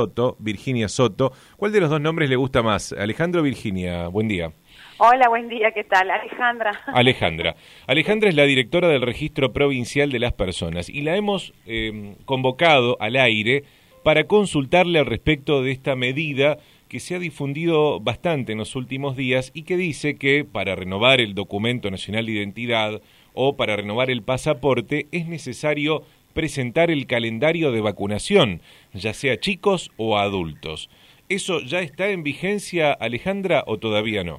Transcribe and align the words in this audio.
Soto, 0.00 0.36
Virginia 0.38 0.88
Soto. 0.88 1.32
¿Cuál 1.56 1.72
de 1.72 1.80
los 1.80 1.90
dos 1.90 2.00
nombres 2.00 2.30
le 2.30 2.36
gusta 2.36 2.62
más? 2.62 2.92
Alejandro 2.92 3.40
o 3.40 3.42
Virginia, 3.42 4.06
buen 4.06 4.28
día. 4.28 4.52
Hola, 4.98 5.28
buen 5.28 5.48
día, 5.48 5.72
¿qué 5.72 5.82
tal? 5.82 6.08
Alejandra. 6.08 6.70
Alejandra. 6.86 7.56
Alejandra 7.88 8.28
es 8.28 8.36
la 8.36 8.44
directora 8.44 8.86
del 8.86 9.02
Registro 9.02 9.52
Provincial 9.52 10.12
de 10.12 10.20
las 10.20 10.34
Personas 10.34 10.88
y 10.88 11.00
la 11.00 11.16
hemos 11.16 11.52
eh, 11.66 12.14
convocado 12.26 12.96
al 13.00 13.16
aire 13.16 13.64
para 14.04 14.28
consultarle 14.28 15.00
al 15.00 15.06
respecto 15.06 15.64
de 15.64 15.72
esta 15.72 15.96
medida 15.96 16.58
que 16.88 17.00
se 17.00 17.16
ha 17.16 17.18
difundido 17.18 17.98
bastante 17.98 18.52
en 18.52 18.58
los 18.58 18.76
últimos 18.76 19.16
días 19.16 19.50
y 19.52 19.64
que 19.64 19.76
dice 19.76 20.14
que 20.14 20.44
para 20.44 20.76
renovar 20.76 21.20
el 21.20 21.34
documento 21.34 21.90
nacional 21.90 22.24
de 22.26 22.32
identidad 22.34 23.02
o 23.34 23.56
para 23.56 23.74
renovar 23.74 24.10
el 24.10 24.22
pasaporte 24.22 25.08
es 25.10 25.26
necesario 25.26 26.04
presentar 26.38 26.88
el 26.92 27.08
calendario 27.08 27.72
de 27.72 27.80
vacunación, 27.80 28.62
ya 28.92 29.12
sea 29.12 29.40
chicos 29.40 29.90
o 29.96 30.18
adultos. 30.18 30.88
¿Eso 31.28 31.58
ya 31.62 31.80
está 31.80 32.10
en 32.10 32.22
vigencia, 32.22 32.92
Alejandra, 32.92 33.64
o 33.66 33.78
todavía 33.78 34.22
no? 34.22 34.38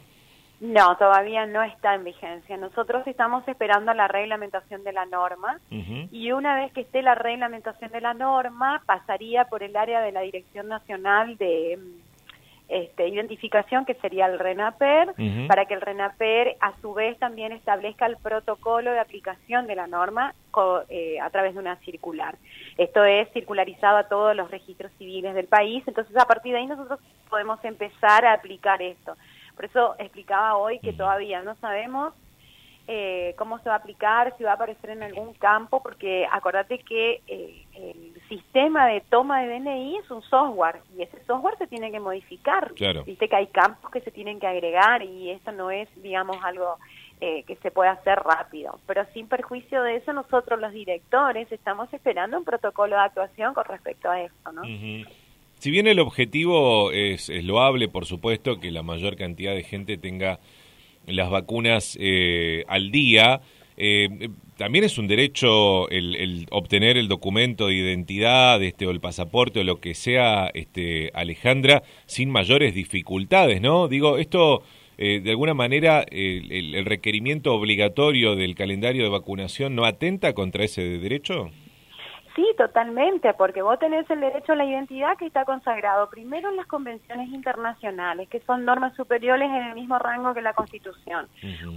No, 0.62 0.96
todavía 0.96 1.46
no 1.46 1.62
está 1.62 1.96
en 1.96 2.06
vigencia. 2.06 2.56
Nosotros 2.56 3.06
estamos 3.06 3.46
esperando 3.50 3.94
la 3.94 4.08
reglamentación 4.08 4.86
de 4.86 4.94
la 4.94 5.08
norma 5.08 5.60
y 5.70 6.32
una 6.32 6.56
vez 6.56 6.72
que 6.72 6.82
esté 6.82 7.02
la 7.02 7.16
reglamentación 7.16 7.92
de 7.92 8.00
la 8.00 8.14
norma 8.14 8.82
pasaría 8.86 9.50
por 9.50 9.62
el 9.62 9.76
área 9.76 10.00
de 10.00 10.14
la 10.14 10.22
Dirección 10.22 10.70
Nacional 10.70 11.36
de 11.36 11.80
este, 12.70 13.08
identificación, 13.08 13.84
que 13.84 13.96
sería 13.96 14.28
el 14.28 14.38
RENAPER, 14.38 15.16
para 15.48 15.66
que 15.66 15.74
el 15.74 15.82
RENAPER 15.82 16.56
a 16.60 16.74
su 16.82 16.94
vez 16.94 17.18
también 17.18 17.52
establezca 17.52 18.06
el 18.06 18.18
protocolo 18.18 18.92
de 18.92 19.00
aplicación 19.00 19.66
de 19.66 19.76
la 19.76 19.88
norma 19.88 20.36
eh, 20.90 21.20
a 21.20 21.30
través 21.32 21.56
de 21.56 21.60
una 21.60 21.78
circular. 21.78 22.38
Esto 22.78 23.04
es 23.04 23.28
circularizado 23.34 23.98
a 23.98 24.08
todos 24.08 24.36
los 24.36 24.52
registros 24.52 24.92
civiles 25.00 25.34
del 25.34 25.48
país, 25.48 25.84
entonces 25.88 26.16
a 26.16 26.26
partir 26.26 26.54
de 26.54 26.60
ahí 26.60 26.68
nosotros 26.68 27.00
podemos 27.28 27.64
empezar 27.66 28.24
a 28.26 28.34
aplicar 28.34 28.82
esto. 28.82 29.16
Por 29.56 29.66
eso 29.66 29.96
explicaba 29.98 30.56
hoy 30.56 30.80
que 30.80 30.94
todavía 30.94 31.42
no 31.42 31.56
sabemos 31.56 32.14
eh, 32.88 33.36
cómo 33.38 33.60
se 33.60 33.70
va 33.70 33.76
a 33.76 33.80
aplicar, 33.80 34.36
si 34.38 34.44
va 34.44 34.52
a 34.52 34.56
aparecer 34.56 34.92
en 34.92 35.04
algún 35.04 35.34
campo, 35.34 35.82
porque 35.82 36.28
acordate 36.32 36.80
que 36.80 37.22
eh, 37.28 37.66
el 37.74 38.19
sistema 38.30 38.88
de 38.88 39.02
toma 39.02 39.42
de 39.42 39.60
DNI 39.60 39.98
es 39.98 40.10
un 40.12 40.22
software 40.22 40.82
y 40.98 41.02
ese 41.02 41.24
software 41.26 41.58
se 41.58 41.68
tiene 41.68 41.92
que 41.92 42.00
modificar. 42.00 42.74
Claro. 42.76 43.04
Viste 43.04 43.28
que 43.28 43.36
hay 43.36 43.48
campos 43.48 43.92
que 43.92 44.02
se 44.02 44.12
tienen 44.12 44.40
que 44.40 44.48
agregar 44.48 45.04
y 45.04 45.32
esto 45.32 45.52
no 45.52 45.72
es, 45.72 45.90
digamos, 46.02 46.38
algo 46.44 46.78
eh, 47.20 47.44
que 47.44 47.56
se 47.58 47.72
puede 47.72 47.90
hacer 47.90 48.20
rápido. 48.20 48.80
Pero 48.86 49.04
sin 49.14 49.28
perjuicio 49.28 49.84
de 49.84 49.98
eso, 49.98 50.14
nosotros 50.14 50.60
los 50.60 50.72
directores 50.72 51.52
estamos 51.52 51.92
esperando 51.94 52.38
un 52.38 52.46
protocolo 52.46 52.96
de 52.96 53.02
actuación 53.02 53.54
con 53.54 53.66
respecto 53.66 54.10
a 54.10 54.22
esto, 54.22 54.52
¿no? 54.54 54.62
Si 55.58 55.72
bien 55.72 55.88
el 55.88 56.00
objetivo 56.00 56.92
es, 56.92 57.30
es 57.30 57.44
loable, 57.44 57.90
por 57.90 58.06
supuesto, 58.06 58.62
que 58.62 58.72
la 58.72 58.84
mayor 58.84 59.18
cantidad 59.18 59.54
de 59.54 59.64
gente 59.64 59.98
tenga 59.98 60.40
las 61.06 61.30
vacunas 61.30 61.98
eh, 62.00 62.64
al 62.68 62.92
día. 62.92 63.42
Eh, 63.76 64.30
también 64.60 64.84
es 64.84 64.98
un 64.98 65.08
derecho 65.08 65.90
el, 65.90 66.46
obtener 66.52 66.98
el 66.98 67.08
documento 67.08 67.68
de 67.68 67.76
identidad 67.76 68.62
este, 68.62 68.86
o 68.86 68.92
el 68.92 69.00
pasaporte 69.00 69.62
o 69.62 69.64
lo 69.64 69.80
que 69.80 69.96
sea, 69.96 70.52
este, 70.54 71.12
Alejandra, 71.14 71.82
sin 72.08 72.30
mayores 72.30 72.76
dificultades, 72.76 73.62
¿no? 73.62 73.88
Digo, 73.88 74.18
esto, 74.18 74.64
eh, 74.98 75.22
de 75.24 75.30
alguna 75.30 75.54
manera, 75.54 76.04
el, 76.12 76.76
el 76.76 76.84
requerimiento 76.84 77.54
obligatorio 77.54 78.36
del 78.36 78.54
calendario 78.54 79.04
de 79.04 79.10
vacunación 79.10 79.76
no 79.76 79.86
atenta 79.86 80.34
contra 80.34 80.66
ese 80.66 80.82
derecho. 80.82 81.52
Sí, 82.36 82.46
totalmente, 82.58 83.34
porque 83.34 83.62
vos 83.62 83.80
tenés 83.80 84.10
el 84.10 84.20
derecho 84.20 84.54
a 84.54 84.56
la 84.56 84.66
identidad 84.66 85.18
que 85.18 85.26
está 85.26 85.46
consagrado 85.46 86.10
primero 86.10 86.50
en 86.50 86.58
las 86.58 86.68
convenciones 86.68 87.30
internacionales, 87.30 88.30
que 88.30 88.40
son 88.42 88.66
normas 88.66 88.94
superiores 88.96 89.50
en 89.50 89.68
el 89.68 89.76
mismo 89.76 89.98
rango 89.98 90.34
que 90.34 90.42
la 90.42 90.54
Constitución. 90.54 91.28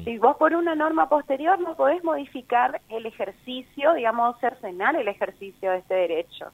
Y 0.04 0.18
vos 0.18 0.36
por 0.36 0.54
una 0.54 0.74
norma 0.74 1.08
posterior 1.08 1.58
no 1.58 1.74
podés 1.74 2.04
modificar 2.04 2.80
el 2.88 3.06
ejercicio, 3.06 3.94
digamos, 3.94 4.38
cercenar 4.40 4.96
el 4.96 5.08
ejercicio 5.08 5.70
de 5.70 5.78
este 5.78 5.94
derecho. 5.94 6.50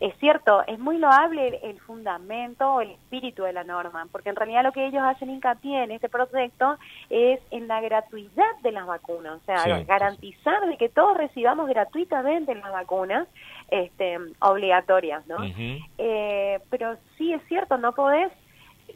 Es 0.00 0.16
cierto, 0.18 0.62
es 0.66 0.78
muy 0.78 0.98
loable 0.98 1.60
el, 1.62 1.78
fundamento 1.80 2.74
o 2.74 2.80
el 2.80 2.90
espíritu 2.90 3.44
de 3.44 3.52
la 3.52 3.64
norma, 3.64 4.06
porque 4.12 4.28
en 4.28 4.36
realidad 4.36 4.62
lo 4.62 4.72
que 4.72 4.86
ellos 4.86 5.02
hacen 5.02 5.30
hincapié 5.30 5.84
en 5.84 5.92
este 5.92 6.08
proyecto 6.08 6.76
es 7.08 7.40
en 7.50 7.66
la 7.66 7.80
gratuidad 7.80 8.56
de 8.62 8.72
las 8.72 8.86
vacunas, 8.86 9.40
o 9.40 9.44
sea, 9.46 9.80
garantizar 9.84 10.66
de 10.66 10.76
que 10.76 10.88
todos 10.88 11.16
recibamos 11.16 11.68
gratuitamente 11.68 12.54
las 12.54 12.72
vacunas 12.72 13.26
este, 13.70 14.18
obligatorias, 14.40 15.26
¿no? 15.26 15.36
eh, 15.98 16.60
pero 16.70 16.96
sí 17.16 17.32
es 17.32 17.42
cierto, 17.48 17.76
no 17.76 17.92
podés 17.92 18.32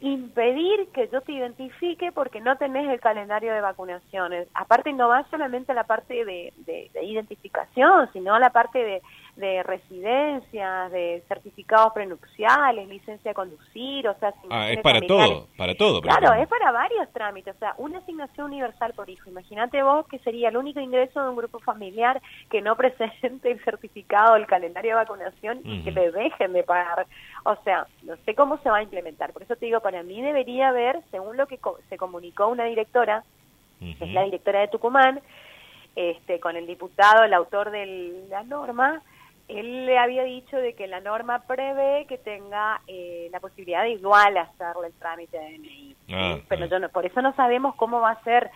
impedir 0.01 0.87
que 0.93 1.07
yo 1.09 1.21
te 1.21 1.33
identifique 1.33 2.11
porque 2.11 2.41
no 2.41 2.57
tenés 2.57 2.89
el 2.89 2.99
calendario 2.99 3.53
de 3.53 3.61
vacunaciones. 3.61 4.47
Aparte 4.53 4.91
no 4.91 5.07
va 5.07 5.25
solamente 5.29 5.73
la 5.73 5.83
parte 5.83 6.25
de, 6.25 6.53
de, 6.65 6.89
identificación, 7.03 8.09
sino 8.11 8.37
la 8.39 8.49
parte 8.49 8.79
de, 8.83 9.01
de 9.35 9.63
residencias, 9.63 10.91
de 10.91 11.23
certificados 11.27 11.91
prenupciales, 11.93 12.87
licencia 12.87 13.31
de 13.31 13.35
conducir, 13.35 14.07
o 14.07 14.13
sea... 14.19 14.31
Ah, 14.49 14.69
es 14.69 14.79
para 14.81 15.01
todo, 15.01 15.47
para 15.57 15.73
todo. 15.73 16.01
Claro, 16.01 16.33
es 16.33 16.47
para 16.47 16.71
varios 16.71 17.11
trámites, 17.11 17.55
o 17.55 17.59
sea, 17.59 17.73
una 17.77 17.97
asignación 17.97 18.47
universal 18.47 18.93
por 18.93 19.09
hijo. 19.09 19.29
Imagínate 19.29 19.81
vos 19.81 20.07
que 20.07 20.19
sería 20.19 20.49
el 20.49 20.57
único 20.57 20.79
ingreso 20.79 21.23
de 21.23 21.29
un 21.29 21.35
grupo 21.35 21.59
familiar 21.59 22.21
que 22.51 22.61
no 22.61 22.75
presente 22.75 23.51
el 23.51 23.63
certificado, 23.63 24.35
el 24.35 24.45
calendario 24.45 24.91
de 24.91 25.03
vacunación 25.03 25.61
y 25.63 25.83
que 25.83 25.91
le 25.91 26.11
dejen 26.11 26.53
de 26.53 26.63
pagar. 26.63 27.07
O 27.43 27.55
sea, 27.63 27.87
no 28.03 28.15
sé 28.25 28.35
cómo 28.35 28.59
se 28.59 28.69
va 28.69 28.77
a 28.77 28.83
implementar. 28.83 29.33
Por 29.33 29.41
eso 29.41 29.55
te 29.55 29.65
digo, 29.65 29.79
para 29.79 30.03
mí 30.03 30.21
debería 30.21 30.69
haber, 30.69 31.01
según 31.09 31.37
lo 31.37 31.47
que 31.47 31.59
se 31.89 31.97
comunicó 31.97 32.47
una 32.49 32.65
directora, 32.65 33.23
que 33.79 34.05
es 34.05 34.13
la 34.13 34.23
directora 34.23 34.61
de 34.61 34.67
Tucumán, 34.67 35.21
este, 35.95 36.39
con 36.39 36.55
el 36.55 36.67
diputado, 36.67 37.23
el 37.23 37.33
autor 37.33 37.71
de 37.71 38.25
la 38.29 38.43
norma, 38.43 39.01
él 39.59 39.85
le 39.85 39.97
había 39.97 40.23
dicho 40.23 40.57
de 40.57 40.73
que 40.73 40.87
la 40.87 40.99
norma 40.99 41.43
prevé 41.47 42.05
que 42.07 42.17
tenga 42.17 42.81
eh, 42.87 43.29
la 43.31 43.39
posibilidad 43.39 43.83
de 43.83 43.91
igual 43.91 44.37
hacerle 44.37 44.87
el 44.87 44.93
trámite 44.93 45.37
de 45.37 45.57
DNI. 45.57 45.95
Ah, 46.11 46.37
Pero 46.49 46.65
yo 46.65 46.79
no, 46.79 46.89
por 46.89 47.05
eso 47.05 47.21
no 47.21 47.33
sabemos 47.35 47.75
cómo 47.75 48.01
va 48.01 48.11
a 48.11 48.23
ser. 48.23 48.51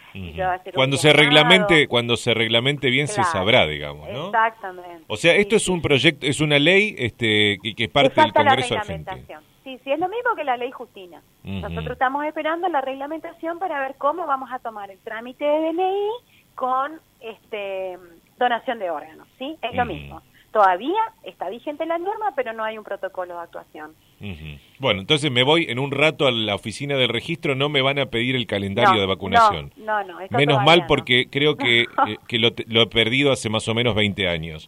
cuando 0.74 0.98
se 0.98 1.14
reglamente, 1.14 1.88
cuando 1.88 2.18
se 2.18 2.34
reglamente 2.34 2.90
bien 2.90 3.08
se 3.08 3.24
sabrá, 3.24 3.66
digamos, 3.66 4.10
¿no? 4.10 4.28
Exactamente. 4.28 5.04
O 5.08 5.18
sea, 5.18 5.36
esto 5.36 5.56
es 5.56 5.68
un 5.68 5.82
proyecto, 5.82 6.26
es 6.26 6.42
una 6.42 6.60
ley, 6.60 6.96
este, 6.98 7.58
que, 7.76 7.84
es 7.86 7.90
parte 7.90 8.22
del 8.22 8.34
Congreso 8.34 8.78
argentino. 8.78 9.42
Sí, 9.64 9.80
sí, 9.84 9.92
es 9.92 10.00
lo 10.00 10.08
mismo 10.08 10.34
que 10.36 10.46
la 10.46 10.56
ley 10.56 10.72
Justina. 10.72 11.22
Nosotros 11.44 11.92
estamos 11.92 12.26
esperando 12.26 12.70
la 12.70 12.82
reglamentación 12.82 13.60
para 13.60 13.80
ver 13.82 13.96
cómo 13.98 14.26
vamos 14.26 14.50
a 14.52 14.60
tomar 14.60 14.90
el 14.92 15.00
trámite 15.00 15.44
de 15.44 15.74
DNI 15.74 16.10
con 16.56 17.00
este 17.20 17.98
donación 18.38 18.80
de 18.80 18.90
órganos, 18.90 19.28
¿sí? 19.38 19.58
Es 19.62 19.74
lo 19.76 19.86
mismo. 19.86 20.22
Todavía 20.52 21.00
está 21.24 21.50
vigente 21.50 21.86
la 21.86 21.98
norma, 21.98 22.34
pero 22.36 22.54
no 22.54 22.64
hay 22.64 22.78
un 22.78 22.84
protocolo 22.84 23.36
de 23.36 23.42
actuación. 23.42 23.94
Bueno, 24.80 25.02
entonces 25.02 25.30
me 25.30 25.44
voy 25.44 25.68
en 25.70 25.78
un 25.78 25.92
rato 25.92 26.26
a 26.26 26.32
la 26.32 26.56
oficina 26.56 26.96
del 26.96 27.10
registro, 27.10 27.54
no 27.54 27.70
me 27.70 27.82
van 27.82 28.00
a 28.00 28.08
pedir 28.08 28.36
el 28.36 28.48
calendario 28.48 29.00
de 29.00 29.06
vacunación. 29.06 29.72
No, 29.78 30.04
no, 30.04 30.20
no 30.20 30.38
Menos 30.38 30.64
mal 30.64 30.86
porque 30.88 31.28
creo 31.30 31.56
que, 31.56 31.82
eh, 32.08 32.18
que 32.28 32.40
lo, 32.40 32.50
he 32.82 32.88
perdido 32.88 33.32
hace 33.32 33.50
más 33.50 33.68
o 33.68 33.76
menos 33.76 33.94
20 33.94 34.28
años. 34.28 34.68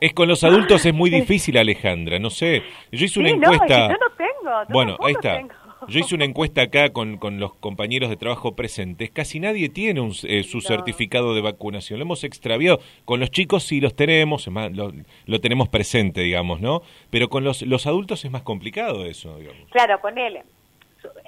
Es 0.00 0.12
con 0.12 0.28
los 0.28 0.44
adultos 0.44 0.84
es 0.84 0.92
muy 0.92 1.08
difícil, 1.20 1.56
Alejandra, 1.56 2.18
no 2.18 2.28
sé. 2.28 2.62
Yo 2.90 3.04
hice 3.04 3.20
una 3.20 3.30
encuesta. 3.30 3.88
yo 3.88 3.94
no 3.94 4.10
tengo. 4.16 4.64
bueno, 4.68 4.98
ahí 5.02 5.12
está. 5.12 5.40
Yo 5.88 6.00
hice 6.00 6.14
una 6.14 6.24
encuesta 6.24 6.62
acá 6.62 6.92
con, 6.92 7.18
con 7.18 7.40
los 7.40 7.54
compañeros 7.54 8.10
de 8.10 8.16
trabajo 8.16 8.54
presentes. 8.54 9.10
Casi 9.10 9.40
nadie 9.40 9.68
tiene 9.68 10.00
un, 10.00 10.12
eh, 10.24 10.42
su 10.42 10.60
certificado 10.60 11.34
de 11.34 11.40
vacunación. 11.40 11.98
Lo 11.98 12.04
hemos 12.04 12.24
extraviado. 12.24 12.80
Con 13.04 13.20
los 13.20 13.30
chicos 13.30 13.64
sí 13.64 13.80
los 13.80 13.94
tenemos, 13.94 14.46
lo, 14.46 14.92
lo, 15.26 15.40
tenemos 15.40 15.68
presente, 15.68 16.20
digamos, 16.20 16.60
¿no? 16.60 16.82
Pero 17.10 17.28
con 17.28 17.44
los, 17.44 17.62
los 17.62 17.86
adultos 17.86 18.24
es 18.24 18.30
más 18.30 18.42
complicado 18.42 19.04
eso, 19.04 19.38
digamos. 19.38 19.70
Claro, 19.70 20.00
con 20.00 20.18
él. 20.18 20.40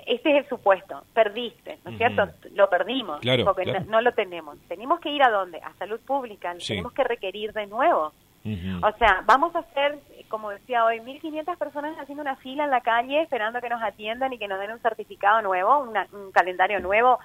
Este 0.07 0.31
es 0.31 0.45
el 0.45 0.49
supuesto. 0.49 1.03
Perdiste, 1.13 1.79
¿no 1.85 1.91
es 1.91 1.99
cierto? 1.99 2.29
Lo 2.55 2.69
perdimos 2.71 3.21
porque 3.45 3.65
No, 3.89 4.01
lo 4.01 4.13
tenemos. 4.13 4.59
Tenemos 4.69 5.01
que 5.01 5.11
ir 5.11 5.23
a 5.23 5.31
dónde? 5.31 5.59
A 5.59 5.73
salud 5.79 6.01
pública. 6.01 6.55
Tenemos 6.67 6.93
que 6.93 7.05
requerir 7.05 7.53
de 7.53 7.67
nuevo. 7.67 8.13
O 8.45 8.99
sea, 8.99 9.23
vamos 9.27 9.55
a 9.57 9.61
hacer 9.61 9.99
como 10.35 10.51
decía 10.51 10.85
hoy, 10.85 10.99
1.500 10.99 11.57
personas 11.59 11.97
haciendo 11.97 12.21
una 12.23 12.35
fila 12.35 12.65
en 12.65 12.71
la 12.71 12.81
calle 12.81 13.23
esperando 13.23 13.61
que 13.61 13.69
nos 13.69 13.81
atiendan 13.81 14.33
y 14.33 14.39
que 14.39 14.49
nos 14.49 14.59
den 14.59 14.73
un 14.73 14.81
certificado 14.81 15.43
nuevo, 15.43 15.79
un 15.79 16.33
calendario 16.33 16.81
nuevo, 16.81 17.21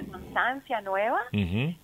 una 0.00 0.12
constancia 0.12 0.80
nueva. 0.80 1.20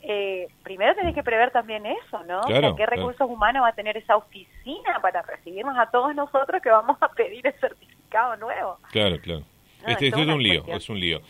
eh, 0.01 0.49
primero 0.63 0.95
tenés 0.95 1.15
que 1.15 1.23
prever 1.23 1.51
también 1.51 1.85
eso, 1.85 2.25
¿no? 2.25 2.41
¿Qué 2.77 2.87
recursos 2.87 3.29
humanos 3.29 3.63
va 3.63 3.69
a 3.69 3.73
tener 3.75 3.99
esa 3.99 4.17
oficina 4.17 4.99
para 5.03 5.21
recibirnos 5.21 5.77
a 5.79 5.91
todos 5.91 6.15
nosotros 6.15 6.63
que 6.63 6.71
vamos 6.71 6.97
a 7.03 7.09
pedir 7.09 7.47
el 7.47 7.53
certificado 7.61 8.37
nuevo? 8.39 8.79
Claro, 8.91 9.21
claro. 9.21 9.43
Este, 9.87 10.09
es 10.09 10.15
un 10.15 10.43
lío, 10.43 10.65
es 10.69 10.89
un 10.89 11.01
lío. 11.01 11.21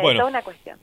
Bueno, 0.00 0.30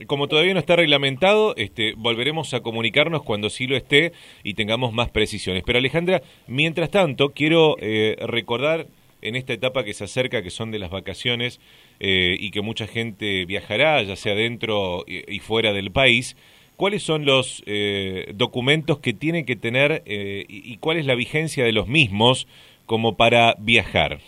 como 0.06 0.28
todavía 0.28 0.52
no 0.52 0.60
está 0.60 0.76
reglamentado, 0.76 1.54
este, 1.56 1.94
volveremos 1.96 2.52
a 2.52 2.60
comunicarnos 2.60 3.22
cuando 3.22 3.48
sí 3.48 3.66
lo 3.66 3.76
esté 3.76 4.12
y 4.42 4.54
tengamos 4.54 4.92
más 4.92 5.08
precisiones. 5.08 5.62
Pero 5.64 5.78
Alejandra, 5.78 6.20
mientras 6.46 6.90
tanto, 6.90 7.30
quiero 7.30 7.76
eh, 7.80 8.16
recordar 8.20 8.86
en 9.22 9.36
esta 9.36 9.52
etapa 9.52 9.84
que 9.84 9.94
se 9.94 10.04
acerca, 10.04 10.42
que 10.42 10.50
son 10.50 10.70
de 10.70 10.78
las 10.78 10.90
vacaciones 10.90 11.60
eh, 12.00 12.36
y 12.38 12.50
que 12.50 12.60
mucha 12.60 12.86
gente 12.86 13.44
viajará, 13.44 14.02
ya 14.02 14.16
sea 14.16 14.34
dentro 14.34 15.04
y, 15.06 15.38
fuera 15.40 15.72
del 15.72 15.90
país. 15.90 16.36
¿Cuáles 16.76 17.02
son 17.02 17.24
los 17.24 17.62
eh, 17.66 18.32
documentos 18.34 18.98
que 18.98 19.14
tiene 19.14 19.46
que 19.46 19.56
tener 19.56 20.02
eh, 20.04 20.44
y, 20.48 20.76
cuál 20.76 20.98
es 20.98 21.06
la 21.06 21.14
vigencia 21.14 21.64
de 21.64 21.72
los 21.72 21.88
mismos 21.88 22.46
como 22.84 23.16
para 23.16 23.56
viajar? 23.58 24.20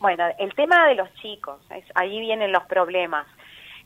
Bueno, 0.00 0.24
el 0.38 0.54
tema 0.54 0.86
de 0.88 0.94
los 0.94 1.12
chicos, 1.14 1.60
ahí 1.94 2.18
vienen 2.20 2.52
los 2.52 2.64
problemas. 2.64 3.26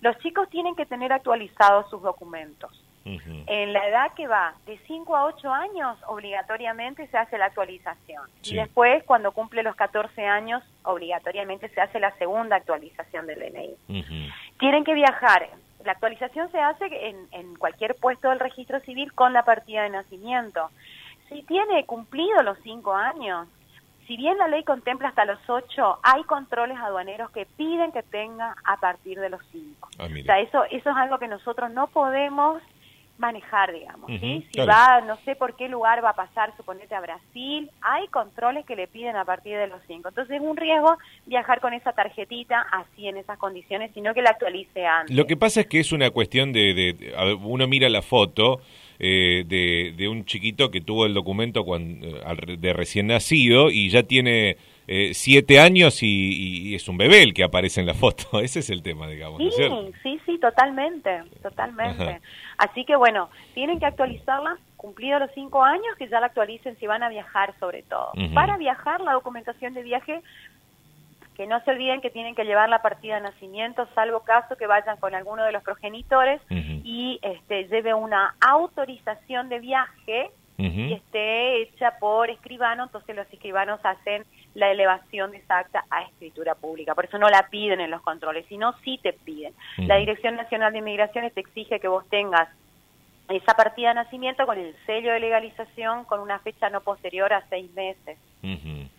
Los 0.01 0.17
chicos 0.19 0.49
tienen 0.49 0.77
que 0.77 0.87
tener 0.87 1.13
actualizados 1.13 1.91
sus 1.91 2.03
documentos. 2.03 2.71
En 3.07 3.75
la 3.75 3.87
edad 3.87 4.15
que 4.15 4.27
va 4.27 4.55
de 4.65 4.79
5 4.87 5.15
a 5.15 5.27
8 5.27 5.53
años, 5.53 5.99
obligatoriamente 6.07 7.07
se 7.09 7.19
hace 7.19 7.37
la 7.37 7.47
actualización. 7.47 8.23
Y 8.43 8.55
después, 8.55 9.05
cuando 9.05 9.33
cumple 9.33 9.63
los 9.63 9.77
14 9.77 10.25
años, 10.25 10.63
obligatoriamente 10.85 11.69
se 11.69 11.83
hace 11.83 12.01
la 12.01 12.17
segunda 12.17 12.57
actualización 12.57 13.27
del 13.27 13.41
DNI. 13.41 14.33
Tienen 14.59 14.85
que 14.85 14.95
viajar. 14.95 15.51
La 15.85 15.93
actualización 15.93 16.51
se 16.51 16.59
hace 16.59 16.87
en, 17.09 17.29
en 17.33 17.57
cualquier 17.57 17.95
puesto 17.97 18.31
del 18.31 18.41
registro 18.41 18.81
civil 18.81 19.13
con 19.13 19.35
la 19.35 19.45
partida 19.45 19.83
de 19.83 19.91
nacimiento. 19.91 20.71
Si 21.29 21.43
tiene 21.43 21.85
cumplido 21.85 22.43
los 22.43 22.57
5 22.63 22.95
años, 22.95 23.49
si 24.07 24.17
bien 24.17 24.39
la 24.39 24.49
ley 24.49 24.65
contempla 24.65 25.09
hasta 25.09 25.25
los 25.25 25.39
8, 25.49 26.01
hay 26.03 26.25
controles 26.25 26.79
aduaneros 26.79 27.31
que 27.31 27.47
piden 27.47 27.93
que 27.93 28.03
tenga 28.03 28.55
a 28.65 28.77
partir 28.79 29.19
de 29.21 29.31
los 29.31 29.41
5. 29.53 29.89
Ah, 29.99 30.05
o 30.05 30.23
sea, 30.25 30.41
eso, 30.41 30.65
eso 30.65 30.91
es 30.91 30.97
algo 30.97 31.19
que 31.19 31.29
nosotros 31.29 31.71
no 31.71 31.87
podemos 31.89 32.63
manejar, 33.17 33.73
digamos. 33.73 34.11
Si 34.11 34.61
va, 34.61 35.01
no 35.03 35.17
sé 35.25 35.37
por 35.37 35.55
qué 35.55 35.69
lugar 35.69 36.05
va 36.05 36.11
a 36.11 36.15
pasar, 36.15 36.55
suponete 36.57 36.95
a 36.95 37.01
Brasil, 37.01 37.71
hay 37.81 38.09
controles 38.09 38.67
que 38.67 38.75
le 38.75 38.89
piden 38.89 39.17
a 39.17 39.25
partir 39.25 39.57
de 39.57 39.69
los 39.69 39.81
5. 39.87 40.09
Entonces 40.09 40.37
es 40.37 40.43
un 40.43 40.57
riesgo 40.57 40.97
viajar 41.27 41.61
con 41.61 41.75
esa 41.75 41.93
tarjetita 41.93 42.61
así 42.73 43.07
en 43.07 43.17
esas 43.17 43.39
condiciones, 43.39 43.93
sino 43.95 44.15
que 44.15 44.23
la 44.23 44.31
actualice 44.31 44.85
antes. 44.85 45.15
Lo 45.17 45.27
que 45.27 45.37
pasa 45.37 45.61
es 45.61 45.69
que 45.69 45.79
es 45.79 45.93
una 45.93 46.11
cuestión 46.11 46.53
de, 46.53 46.75
de 46.75 47.37
uno 47.41 47.69
mira 47.69 47.89
la 47.89 48.03
foto 48.03 48.61
eh, 48.99 49.45
de, 49.97 50.09
un 50.09 50.25
chiquito 50.25 50.71
que 50.71 50.81
tuvo 50.81 51.07
el 51.07 51.15
documento 51.15 51.65
cuando, 51.65 52.07
eh, 52.07 52.57
de 52.59 52.73
recién 52.73 53.09
nacido 53.09 53.71
y 53.71 53.89
ya 53.89 54.03
tiene 54.05 54.57
eh, 54.87 55.15
siete 55.15 55.61
años 55.61 56.03
y, 56.03 56.75
es 56.75 56.89
un 56.89 56.97
bebé 56.97 57.23
el 57.23 57.35
que 57.35 57.45
aparece 57.45 57.81
en 57.81 57.87
la 57.87 57.95
foto. 57.95 58.25
Ese 58.41 58.61
es 58.61 58.71
el 58.71 58.83
tema, 58.83 59.09
digamos. 59.09 59.41
Sí, 59.55 59.63
sí, 60.03 60.21
sí, 60.27 60.39
totalmente, 60.39 61.23
totalmente. 61.43 62.21
Así 62.59 62.85
que 62.85 62.97
bueno, 62.97 63.31
tienen 63.55 63.79
que 63.79 63.87
actualizarla 63.87 64.59
cumplido 64.77 65.19
los 65.19 65.31
cinco 65.35 65.65
años, 65.65 65.97
que 65.99 66.09
ya 66.09 66.21
la 66.21 66.27
actualicen 66.27 66.77
si 66.79 66.87
van 66.87 67.03
a 67.03 67.09
viajar 67.09 67.55
sobre 67.59 67.83
todo. 67.85 68.13
Para 68.35 68.59
viajar, 68.59 69.01
la 69.01 69.13
documentación 69.13 69.73
de 69.73 69.83
viaje 69.83 70.21
que 71.37 71.47
no 71.47 71.61
se 71.65 71.71
olviden 71.71 72.01
que 72.01 72.11
tienen 72.11 72.35
que 72.35 72.45
llevar 72.45 72.69
la 72.69 72.83
partida 72.83 73.17
de 73.17 73.23
nacimiento, 73.23 73.89
salvo 73.95 74.21
caso 74.21 74.57
que 74.57 74.67
vayan 74.67 74.97
con 74.99 75.15
alguno 75.15 75.45
de 75.45 75.53
los 75.53 75.63
progenitores 75.63 76.41
y 76.51 77.19
este, 77.23 77.65
lleve 77.69 77.93
una 77.95 78.35
autorización 78.41 79.49
de 79.49 79.59
viaje 79.59 80.31
y 80.57 80.93
esté 80.93 81.63
hecha 81.63 81.99
por 81.99 82.31
escribano, 82.31 82.85
entonces 82.85 83.17
los 83.17 83.27
escribanos 83.33 83.81
hacen 83.83 84.25
la 84.55 84.71
elevación 84.71 85.33
de 85.33 85.39
esa 85.39 85.59
acta 85.59 85.85
a 85.91 86.03
escritura 86.03 86.55
pública. 86.55 86.95
Por 86.95 87.07
eso 87.07 87.19
no 87.19 87.29
la 87.29 87.49
piden 87.51 87.81
en 87.81 87.91
los 87.91 88.03
controles, 88.03 88.47
sino 88.49 88.73
sí 88.85 89.01
te 89.03 89.13
piden. 89.13 89.53
La 89.79 89.97
Dirección 89.97 90.37
Nacional 90.37 90.73
de 90.73 90.79
Inmigraciones 90.79 91.35
te 91.35 91.41
exige 91.41 91.81
que 91.81 91.89
vos 91.89 92.09
tengas 92.09 92.49
esa 93.29 93.55
partida 93.55 93.89
de 93.89 93.95
nacimiento 93.95 94.47
con 94.47 94.59
el 94.59 94.77
sello 94.87 95.13
de 95.13 95.21
legalización 95.21 96.05
con 96.05 96.21
una 96.21 96.39
fecha 96.39 96.71
no 96.71 96.83
posterior 96.83 97.33
a 97.33 97.45
seis 97.49 97.73
meses. 97.75 98.19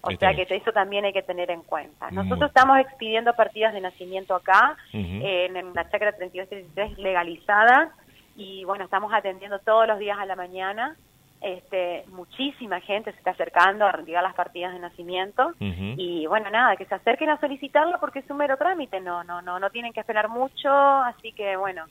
O 0.01 0.11
sea 0.11 0.33
que 0.33 0.47
eso 0.49 0.71
también 0.71 1.05
hay 1.05 1.13
que 1.13 1.21
tener 1.21 1.51
en 1.51 1.61
cuenta. 1.61 2.09
Nosotros 2.11 2.49
estamos 2.49 2.79
expidiendo 2.79 3.33
partidas 3.33 3.73
de 3.73 3.81
nacimiento 3.81 4.35
acá, 4.35 4.77
en 4.93 5.73
la 5.73 5.89
chacra 5.89 6.11
3233 6.13 6.97
legalizada, 6.97 7.91
y 8.35 8.63
bueno, 8.65 8.85
estamos 8.85 9.13
atendiendo 9.13 9.59
todos 9.59 9.87
los 9.87 9.99
días 9.99 10.17
a 10.19 10.25
la 10.25 10.35
mañana. 10.35 10.95
Este, 11.41 12.05
muchísima 12.07 12.79
gente 12.81 13.11
se 13.11 13.17
está 13.17 13.31
acercando 13.31 13.85
a 13.85 13.91
retirar 13.91 14.23
las 14.23 14.33
partidas 14.33 14.73
de 14.73 14.79
nacimiento 14.79 15.53
y 15.59 16.25
bueno 16.27 16.49
nada 16.49 16.75
que 16.75 16.85
se 16.85 16.95
acerquen 16.95 17.29
a 17.29 17.39
solicitarlo 17.39 17.99
porque 17.99 18.19
es 18.19 18.29
un 18.31 18.37
mero 18.37 18.57
trámite 18.57 19.01
no 19.01 19.23
no 19.25 19.41
no 19.41 19.59
no 19.59 19.69
tienen 19.69 19.93
que 19.93 19.99
esperar 19.99 20.29
mucho 20.29 20.71
así 20.71 21.33
que 21.33 21.55
bueno 21.57 21.85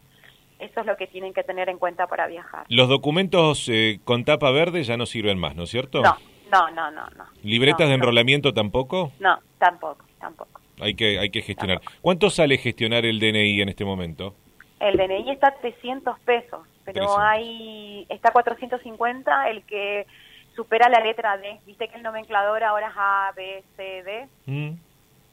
eso 0.59 0.81
es 0.81 0.87
lo 0.87 0.97
que 0.97 1.07
tienen 1.07 1.33
que 1.35 1.43
tener 1.43 1.69
en 1.69 1.79
cuenta 1.79 2.07
para 2.07 2.27
viajar. 2.27 2.65
Los 2.69 2.89
documentos 2.89 3.69
eh, 3.69 4.01
con 4.05 4.25
tapa 4.25 4.51
verde 4.51 4.83
ya 4.83 4.97
no 4.97 5.07
sirven 5.07 5.39
más, 5.39 5.57
¿no 5.57 5.65
es 5.65 5.71
cierto? 5.71 6.01
No, 6.01 6.17
no, 6.55 6.71
no, 6.71 6.91
no. 6.91 7.07
no. 7.17 7.25
¿Libretas 7.43 7.89
de 7.89 7.95
enrolamiento 7.95 8.53
tampoco? 8.53 9.13
No, 9.19 9.39
tampoco, 9.59 10.05
tampoco. 10.21 10.61
Hay 10.81 10.95
que, 10.95 11.19
hay 11.19 11.31
que 11.31 11.43
gestionar. 11.43 11.81
¿Cuánto 12.01 12.31
sale 12.31 12.59
gestionar 12.59 13.05
el 13.05 13.19
DNI 13.19 13.63
en 13.63 13.69
este 13.69 13.85
momento? 13.85 14.35
El 14.81 14.97
DNI 14.97 15.31
está 15.31 15.49
a 15.49 15.55
300 15.55 16.19
pesos, 16.21 16.67
pero 16.85 17.19
hay 17.19 18.07
está 18.09 18.33
450 18.33 19.51
el 19.51 19.63
que 19.65 20.07
supera 20.55 20.89
la 20.89 21.01
letra 21.01 21.37
D. 21.39 21.61
Viste 21.67 21.89
que 21.89 21.97
el 21.97 22.03
nomenclador 22.03 22.63
ahora 22.65 22.89
es 22.89 22.95
A, 22.97 23.33
B, 23.37 23.65
C, 23.77 24.03
D. 24.03 24.29
Mm. 24.47 24.77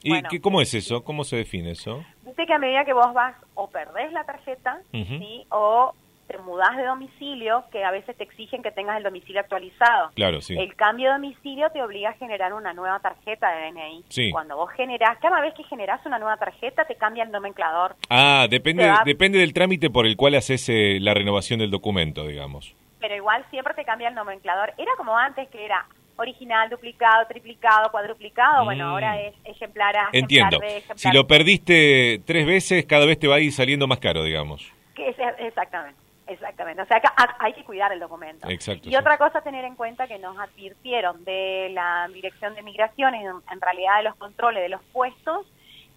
¿Y 0.04 0.24
qué, 0.24 0.42
cómo 0.42 0.62
es 0.62 0.74
eso? 0.74 1.04
¿Cómo 1.04 1.24
se 1.24 1.36
define 1.36 1.72
eso? 1.72 2.04
Dice 2.26 2.46
que 2.46 2.54
a 2.54 2.58
medida 2.58 2.86
que 2.86 2.94
vos 2.94 3.14
vas 3.14 3.36
o 3.54 3.70
perdés 3.70 4.12
la 4.12 4.24
tarjeta, 4.24 4.82
¿sí? 4.92 5.46
O 5.50 5.94
te 6.32 6.38
mudás 6.40 6.78
de 6.78 6.84
domicilio, 6.84 7.66
que 7.72 7.84
a 7.84 7.92
veces 7.92 8.16
te 8.16 8.24
exigen 8.24 8.64
que 8.64 8.72
tengas 8.72 8.98
el 8.98 9.04
domicilio 9.04 9.42
actualizado. 9.42 10.12
Claro, 10.16 10.42
sí. 10.42 10.56
El 10.58 10.76
cambio 10.76 11.08
de 11.08 11.14
domicilio 11.16 11.70
te 11.72 11.82
obliga 11.84 12.12
a 12.12 12.14
generar 12.14 12.54
una 12.54 12.74
nueva 12.74 13.00
tarjeta 13.00 13.52
de 13.52 13.72
DNI. 13.72 14.06
Sí. 14.10 14.32
Cuando 14.32 14.56
vos 14.56 14.72
generás, 14.72 15.18
cada 15.20 15.42
vez 15.42 15.54
que 15.54 15.64
generás 15.64 16.06
una 16.06 16.20
nueva 16.20 16.38
tarjeta, 16.38 16.86
te 16.86 16.96
cambia 16.96 17.24
el 17.24 17.32
nomenclador. 17.32 17.96
Ah, 18.10 18.48
depende, 18.50 18.92
depende 19.06 19.40
del 19.40 19.54
trámite 19.54 19.90
por 19.90 20.06
el 20.06 20.16
cual 20.16 20.36
haces 20.36 20.70
eh, 20.70 21.00
la 21.02 21.14
renovación 21.14 21.60
del 21.60 21.72
documento, 21.72 22.26
digamos. 22.26 22.76
Pero 23.00 23.16
igual 23.16 23.44
siempre 23.50 23.74
te 23.74 23.84
cambia 23.84 24.08
el 24.08 24.16
nomenclador. 24.16 24.74
Era 24.78 24.92
como 24.98 25.18
antes, 25.18 25.50
que 25.50 25.66
era 25.66 25.86
original, 26.18 26.70
duplicado, 26.70 27.26
triplicado, 27.28 27.90
cuadruplicado, 27.92 28.64
bueno, 28.64 28.90
ahora 28.90 29.16
mm. 29.16 29.20
es 29.20 29.34
ejemplar 29.56 29.98
a 29.98 30.10
Ejemplar 30.14 30.54
Entiendo. 30.54 30.60
si 30.96 31.12
lo 31.12 31.26
perdiste 31.26 32.22
tres 32.26 32.46
veces, 32.46 32.86
cada 32.86 33.06
vez 33.06 33.18
te 33.18 33.28
va 33.28 33.36
a 33.36 33.40
ir 33.40 33.52
saliendo 33.52 33.88
más 33.88 34.00
caro, 34.00 34.24
digamos. 34.24 34.72
Que 34.94 35.16
exactamente. 35.40 36.00
Exactamente, 36.32 36.82
o 36.82 36.86
sea, 36.86 37.02
que 37.02 37.10
hay 37.40 37.52
que 37.54 37.66
cuidar 37.66 37.92
el 37.92 38.00
documento. 38.00 38.50
Exacto, 38.50 38.90
y 38.90 38.96
otra 38.96 39.18
cosa 39.18 39.40
a 39.40 39.42
tener 39.42 39.66
en 39.66 39.76
cuenta 39.76 40.08
que 40.08 40.18
nos 40.18 40.38
advirtieron 40.40 41.26
de 41.26 41.70
la 41.74 42.08
Dirección 42.14 42.56
de 42.56 42.64
Migraciones, 42.64 43.22
en 43.52 43.62
realidad 43.62 43.98
de 43.98 44.04
los 44.04 44.16
controles 44.16 44.64
de 44.64 44.70
los 44.70 44.82
puestos, 44.94 45.46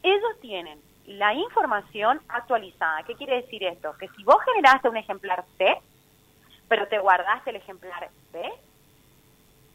ellos 0.02 0.40
tienen 0.40 0.80
la 1.06 1.34
información 1.34 2.20
actualizada. 2.28 3.04
¿Qué 3.04 3.14
quiere 3.14 3.42
decir 3.42 3.62
esto? 3.62 3.96
Que 3.96 4.08
si 4.08 4.24
vos 4.24 4.38
generaste 4.44 4.88
un 4.88 4.96
ejemplar 4.96 5.44
C, 5.56 5.76
pero 6.66 6.88
te 6.88 6.98
guardaste 6.98 7.50
el 7.50 7.56
ejemplar 7.56 8.08
B, 8.32 8.52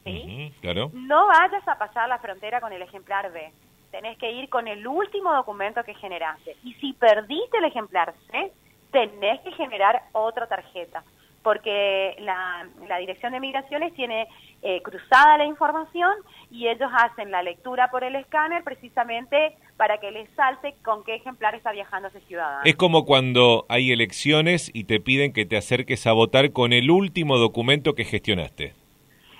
¿sí? 0.04 0.52
claro. 0.60 0.90
No 0.92 1.26
vayas 1.26 1.66
a 1.66 1.78
pasar 1.78 2.06
la 2.08 2.18
frontera 2.18 2.60
con 2.60 2.72
el 2.74 2.82
ejemplar 2.82 3.32
B. 3.32 3.50
Tenés 3.92 4.18
que 4.18 4.30
ir 4.30 4.50
con 4.50 4.68
el 4.68 4.86
último 4.86 5.32
documento 5.32 5.82
que 5.84 5.94
generaste. 5.94 6.56
Y 6.64 6.74
si 6.74 6.92
perdiste 6.92 7.58
el 7.58 7.64
ejemplar 7.64 8.12
C, 8.30 8.52
tenés 8.90 9.40
que 9.40 9.52
generar 9.52 10.02
otra 10.12 10.46
tarjeta. 10.46 11.02
Porque 11.42 12.16
la, 12.18 12.66
Dirección 12.98 13.32
de 13.32 13.40
Migraciones 13.40 13.94
tiene 13.94 14.28
eh, 14.60 14.82
cruzada 14.82 15.38
la 15.38 15.46
información 15.46 16.12
y 16.50 16.68
ellos 16.68 16.90
hacen 16.94 17.30
la 17.30 17.42
lectura 17.42 17.90
por 17.90 18.04
el 18.04 18.14
escáner 18.14 18.62
precisamente 18.62 19.56
para 19.78 19.96
que 19.98 20.10
les 20.10 20.28
salte 20.34 20.74
con 20.84 21.02
qué 21.02 21.14
ejemplar 21.14 21.54
está 21.54 21.72
viajando 21.72 22.08
ese 22.08 22.20
ciudadano. 22.20 22.60
Es 22.64 22.76
como 22.76 23.06
cuando 23.06 23.64
hay 23.70 23.90
elecciones 23.90 24.70
y 24.74 24.84
te 24.84 25.00
piden 25.00 25.32
que 25.32 25.46
te 25.46 25.56
acerques 25.56 26.06
a 26.06 26.12
votar 26.12 26.52
con 26.52 26.74
el 26.74 26.90
último 26.90 27.38
documento 27.38 27.94
que 27.94 28.04
gestionaste. 28.04 28.74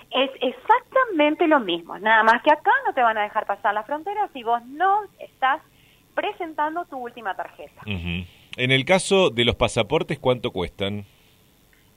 Es 0.09 0.31
exactamente 0.41 1.47
lo 1.47 1.59
mismo, 1.59 1.99
nada 1.99 2.23
más 2.23 2.41
que 2.41 2.51
acá 2.51 2.71
no 2.87 2.93
te 2.93 3.01
van 3.01 3.17
a 3.17 3.23
dejar 3.23 3.45
pasar 3.45 3.75
la 3.75 3.83
frontera 3.83 4.27
si 4.33 4.41
vos 4.41 4.65
no 4.65 5.03
estás 5.19 5.61
presentando 6.15 6.85
tu 6.85 6.97
última 6.97 7.35
tarjeta. 7.35 7.81
En 8.57 8.71
el 8.71 8.85
caso 8.85 9.29
de 9.29 9.45
los 9.45 9.55
pasaportes, 9.55 10.19
¿cuánto 10.19 10.51
cuestan? 10.51 11.05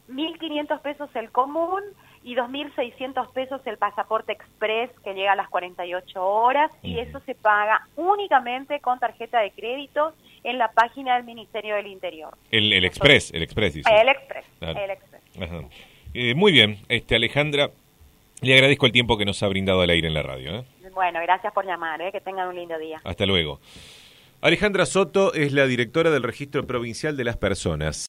1.500 0.09 0.81
pesos 0.83 1.11
el 1.15 1.31
común 1.31 1.83
y 2.23 2.37
2.600 2.37 3.33
pesos 3.33 3.61
el 3.67 3.77
pasaporte 3.77 4.33
express 4.33 4.91
que 5.03 5.15
llega 5.15 5.33
a 5.33 5.37
las 5.37 5.49
48 5.49 6.25
horas 6.25 6.71
y 6.83 6.99
eso 6.99 7.21
se 7.21 7.35
paga 7.35 7.87
únicamente 7.97 8.81
con 8.81 8.99
tarjeta 8.99 9.41
de 9.41 9.51
crédito 9.51 10.15
en 10.43 10.59
la 10.59 10.73
página 10.73 11.17
del 11.17 11.25
Ministerio 11.25 11.75
del 11.75 11.87
Interior. 11.87 12.37
El, 12.51 12.73
el 12.73 12.85
express, 12.85 13.33
el 13.33 13.43
express 13.43 13.75
dice. 13.75 13.91
El 13.93 14.09
express, 14.09 14.47
el 14.61 14.91
express. 14.91 15.23
Eh, 16.15 16.35
muy 16.35 16.53
bien, 16.53 16.79
este 16.89 17.17
Alejandra, 17.17 17.71
le 18.41 18.55
agradezco 18.55 18.87
el 18.87 18.93
tiempo 18.93 19.19
que 19.19 19.25
nos 19.25 19.43
ha 19.43 19.49
brindado 19.49 19.81
al 19.81 19.91
aire 19.91 20.07
en 20.07 20.15
la 20.15 20.23
radio. 20.23 20.59
¿eh? 20.59 20.65
Bueno, 20.95 21.21
gracias 21.23 21.53
por 21.53 21.67
llamar, 21.67 22.01
¿eh? 22.03 22.13
que 22.13 22.21
tengan 22.21 22.49
un 22.49 22.55
lindo 22.55 22.79
día. 22.79 23.01
Hasta 23.05 23.27
luego. 23.27 23.59
Alejandra 24.45 24.85
Soto 24.85 25.33
es 25.33 25.55
la 25.55 25.67
directora 25.67 26.11
del 26.11 26.23
Registro 26.23 26.67
Provincial 26.67 27.17
de 27.17 27.25
las 27.25 27.39
Personas. 27.39 27.97